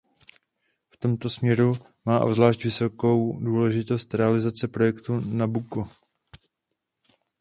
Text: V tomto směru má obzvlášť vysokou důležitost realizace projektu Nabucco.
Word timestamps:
V 0.89 0.97
tomto 0.97 1.29
směru 1.29 1.77
má 2.05 2.19
obzvlášť 2.19 2.63
vysokou 2.63 3.39
důležitost 3.39 4.13
realizace 4.13 4.67
projektu 4.67 5.19
Nabucco. 5.19 5.87